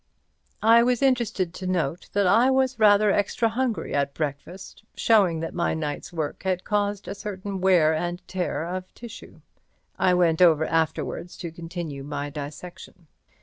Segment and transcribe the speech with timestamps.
[0.63, 5.53] I was interested to note that I was rather extra hungry at breakfast, showing that
[5.53, 9.41] my night's work had caused a certain wear and tear of tissue.
[9.99, 13.05] I went over afterwards to continue my dissection.